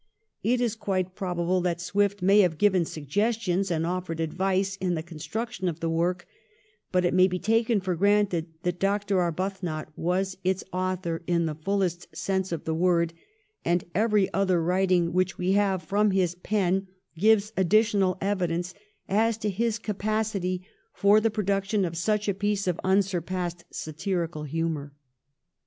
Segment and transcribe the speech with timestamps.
[0.41, 5.03] It is quite probable that Swift may have given suggestions and ofiered advice in the
[5.03, 6.25] construction of the work,
[6.91, 9.19] but it may be taken for granted that Dr.
[9.21, 13.13] Arbuthnot was its author in the fullest sense of the word,
[13.63, 18.73] and every other writing which we have from his pen gives additional evidence
[19.07, 24.45] as to his capacity for the pro duction of such a piece of unsurpassed satirical
[24.45, 24.93] humour.